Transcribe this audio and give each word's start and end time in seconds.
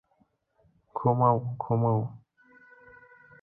ঘুমাও, 0.95 1.37
ঘুমাও। 1.59 1.99